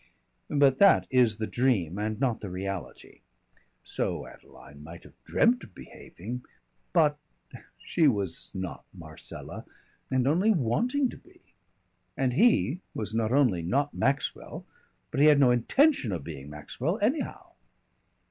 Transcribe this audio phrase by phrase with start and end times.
[0.49, 3.21] But that is the dream and not the reality.
[3.83, 6.43] So Adeline might have dreamt of behaving,
[6.91, 7.19] but
[7.85, 9.63] she was not Marcella,
[10.09, 11.41] and only wanting to be,
[12.17, 14.65] and he was not only not Maxwell
[15.11, 17.51] but he had no intention of being Maxwell anyhow.